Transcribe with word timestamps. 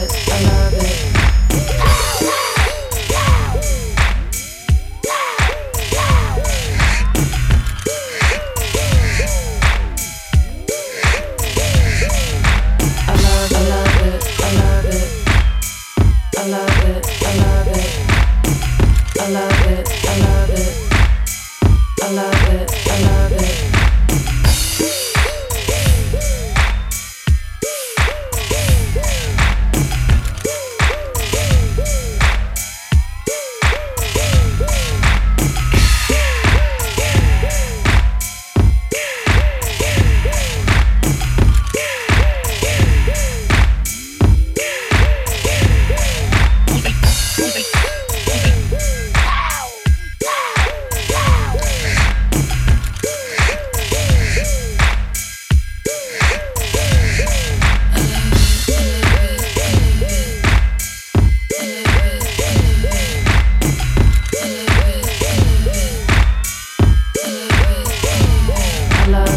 I 0.00 0.57